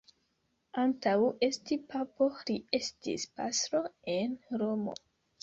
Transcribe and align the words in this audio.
Antaŭ 0.83 1.11
esti 1.47 1.77
papo, 1.91 2.31
li 2.51 2.57
estis 2.79 3.27
pastro 3.43 3.83
en 4.17 4.35
Romo. 4.65 4.99